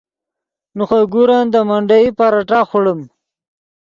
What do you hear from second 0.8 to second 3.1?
خوئے گورن دے منڈیئی پراٹھہ خوڑیم